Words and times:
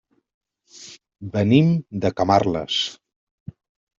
Venim 1.35 1.69
de 2.05 2.11
Camarles. 2.21 2.79